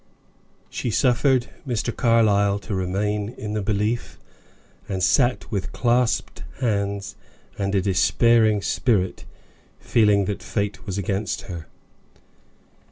[0.71, 1.95] She suffered Mr.
[1.95, 4.17] Carlyle to remain in the belief,
[4.89, 7.15] and sat with clasped hands
[7.55, 9.25] and a despairing spirit
[9.79, 11.67] feeling that fate was against her.